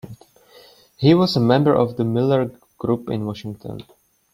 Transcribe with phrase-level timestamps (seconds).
[0.97, 3.81] He was a member of the Miller group in Washington.